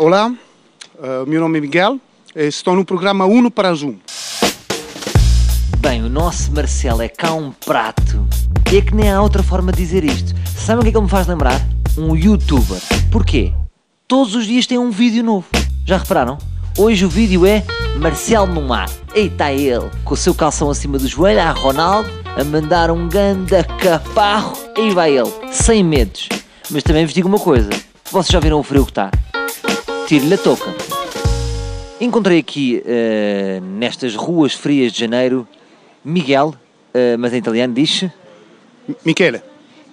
[0.00, 1.98] Olá, uh, meu nome é Miguel,
[2.32, 3.96] estou no programa Uno para Zoom.
[5.80, 8.24] Bem, o nosso Marcelo é cá um prato.
[8.70, 10.32] E é que nem há outra forma de dizer isto.
[10.56, 11.60] Sabe o que é que ele me faz lembrar?
[11.98, 12.78] Um youtuber.
[13.10, 13.52] Porquê?
[14.06, 15.48] Todos os dias tem um vídeo novo.
[15.84, 16.38] Já repararam?
[16.78, 17.64] Hoje o vídeo é
[17.98, 18.88] Marcelo no mar.
[19.12, 23.08] Aí está ele, com o seu calção acima do joelho, a Ronaldo, a mandar um
[23.08, 24.52] ganda caparro.
[24.76, 26.28] Aí vai ele, sem medos.
[26.70, 27.70] Mas também vos digo uma coisa:
[28.12, 29.10] vocês já viram o frio que está?
[30.08, 30.74] Tire-lhe a touca.
[32.00, 35.46] Encontrei aqui, uh, nestas ruas frias de janeiro,
[36.02, 36.54] Miguel,
[36.94, 38.06] uh, mas em italiano diz
[39.04, 39.42] Michele.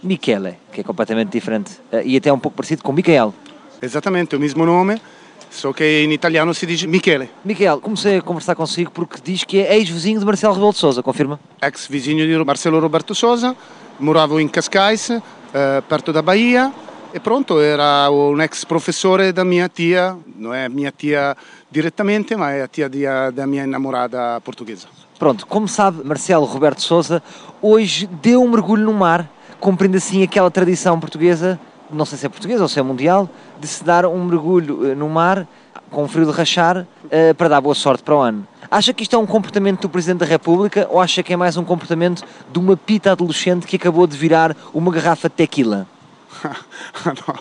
[0.02, 3.34] Michele, que é completamente diferente uh, e até um pouco parecido com Michael.
[3.82, 5.02] Exatamente, o mesmo nome,
[5.52, 7.30] só que em italiano se diz Michele.
[7.44, 11.04] Miquel, comecei a conversar consigo porque diz que é ex-vizinho de Marcelo Rebelo de Sousa,
[11.04, 11.38] confirma?
[11.62, 13.54] Ex vizinho di Marcelo Roberto Sosa,
[14.00, 15.10] moravo in Cascais,
[15.90, 16.72] perto da Bahia,
[17.16, 21.34] e pronto, era un ex professore da mia tia, non è mia tia
[21.70, 22.90] direttamente, ma è a tia
[23.32, 24.86] da mia innamorata portoghese.
[25.18, 27.24] Pronto, como sabe, Marcelo Roberto Sousa
[27.62, 29.30] hoje deu um mergulho no mar,
[29.62, 31.58] cumprindo assim aquela tradição portuguesa,
[31.90, 33.30] não sei se é portuguesa ou se é mundial,
[33.62, 35.48] de se dar um mergulho eh, no mar
[35.90, 38.46] com um frio de rachar eh, para dar boa sorte para o ano.
[38.70, 41.56] Acha que isto é um comportamento do Presidente da República ou acha que é mais
[41.56, 45.88] um comportamento de uma pita adolescente que acabou de virar uma garrafa de tequila?
[47.28, 47.40] no.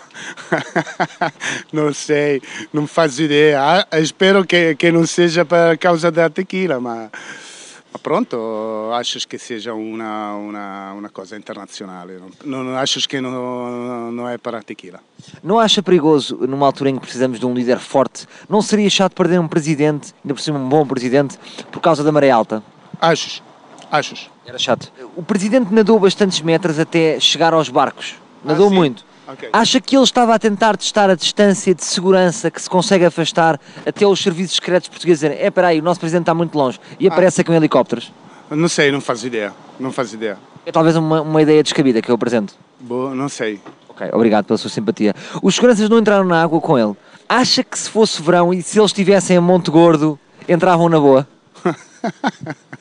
[1.71, 3.87] non sei, non faccio idea.
[3.89, 9.37] Ah, Spero che, che non sia per causa della tequila, ma, ma pronto, acho che
[9.37, 12.19] sia una, una, una cosa internazionale.
[12.43, 15.01] Non, non acho che non, non è per la tequila.
[15.41, 19.15] Não acha perigoso, numa altura em que precisamos de um líder forte, não seria chato
[19.15, 21.37] perder um presidente, ainda por cima um bom presidente,
[21.71, 22.61] por causa da maré alta?
[23.01, 23.41] Acho,
[23.89, 24.29] acho.
[24.45, 24.91] Era chato.
[25.15, 28.15] O presidente nadou bastantes metros até chegar aos barcos.
[28.43, 29.03] Nadou Ah, muito.
[29.27, 29.49] Ok.
[29.51, 33.59] Acha que ele estava a tentar testar a distância de segurança que se consegue afastar
[33.85, 36.79] até os serviços secretos portugueses dizerem é, espera aí, o nosso presidente está muito longe
[36.99, 38.11] e aparece com helicópteros?
[38.51, 39.49] Non sei, non faccio idea,
[39.81, 40.37] non faccio idea.
[40.65, 42.53] É talvez uma, uma ideia descabida que eu apresento.
[42.79, 43.59] Boh, non sei.
[43.89, 45.15] Ok, obrigado pela sua simpatia.
[45.41, 46.93] Os seguranças não entraram na água com ele.
[47.27, 51.27] Acha que se fosse verão e se eles estivessem a Monte Gordo, entravam na boa?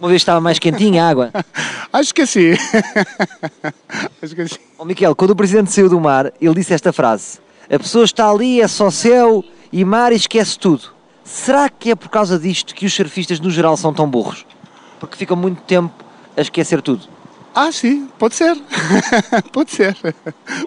[0.00, 1.30] Uma vez estava mais quentinha a água.
[1.92, 2.52] Acho che sì.
[4.22, 4.58] acho che sì.
[4.78, 7.38] Ó Miquel, quando o presidente saiu do mar, ele disse esta frase:
[7.70, 10.84] A pessoa está ali, é só céu e mar e esquece tudo.
[11.22, 14.46] Será que é por causa disto que os surfistas no geral são tão burros?
[14.98, 15.92] Porque ficam muito tempo
[16.36, 17.06] a esquecer tudo.
[17.54, 18.56] Ah, sì, può ser.
[19.52, 19.94] può ser.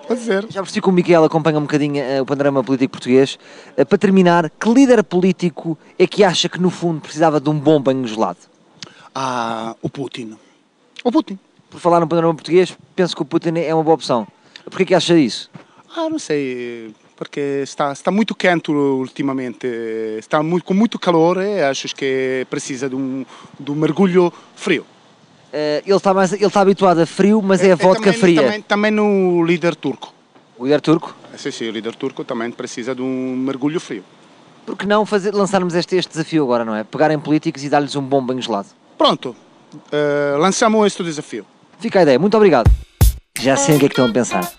[0.07, 0.45] Può ser.
[0.51, 3.39] Já percebi que o Miquel acompanha um bocadinho eh, o panorama político português.
[3.75, 7.59] Eh, para terminar, que líder político é que acha que no fundo precisava de um
[7.59, 8.37] bom banho gelado?
[9.15, 10.37] Ah, o Putin.
[11.03, 11.39] O Putin.
[11.69, 14.27] Por falar no panorama português, penso que o Putin é uma boa opção.
[14.65, 15.49] Porquê que acha isso?
[15.95, 21.61] Ah, non sei, perché sta, sta molto quente ultimamente, sta mu- con molto calore e
[21.61, 23.23] acho che precisa di un,
[23.57, 24.83] di un mergulho frio.
[25.53, 28.19] Eh, ele, está mais, ele está habituado a frio, mas é a E vodka também,
[28.19, 28.41] fria.
[28.41, 30.13] Também, também o líder turco.
[30.57, 31.15] O líder turco?
[31.33, 34.03] Eh, sì, sì, il leader turco também precisa di un mergulho frio.
[34.65, 36.83] Por que não fazer, lançarmos este, este desafio agora, não é?
[36.83, 38.67] Pegarem políticos e dar-lhes um bom banho gelado.
[38.97, 39.35] Pronto,
[39.91, 41.45] eh, lanciamo questo desafio.
[41.79, 42.71] Fica a ideia, muito obrigado.
[43.39, 44.49] Já sei o que é que estão a pensar.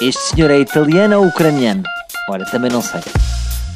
[0.00, 1.82] Este senhor é italiano ou ucraniano?
[2.28, 3.00] Ora, também não sei.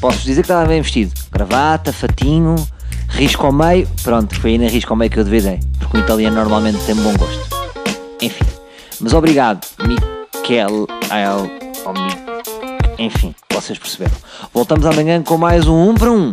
[0.01, 1.13] Posso dizer que estava bem vestido.
[1.33, 2.55] Gravata, fatinho,
[3.09, 3.89] risco ao meio.
[4.03, 5.61] Pronto, foi aí na risco ao meio que eu duvidei.
[5.79, 7.47] Porque o italiano normalmente tem bom gosto.
[8.21, 8.45] Enfim.
[9.01, 10.87] Mas obrigado, Miquel.
[12.99, 14.15] Enfim, vocês perceberam.
[14.53, 16.31] Voltamos amanhã com mais um 1 para 1.